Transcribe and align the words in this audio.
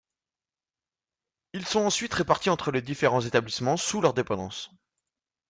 Ils 1.53 1.63
sont 1.63 1.81
ensuite 1.81 2.15
répartis 2.15 2.49
entre 2.49 2.71
les 2.71 2.81
différents 2.81 3.21
établissements 3.21 3.77
sous 3.77 4.01
leur 4.01 4.15
dépendance. 4.15 4.71